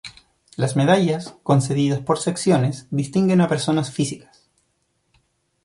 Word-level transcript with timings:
Las 0.55 0.75
medallas, 0.75 1.35
concedidas 1.43 1.99
por 1.99 2.17
secciones, 2.17 2.87
distinguen 2.89 3.39
a 3.39 3.47
personas 3.47 3.91
físicas. 3.91 4.49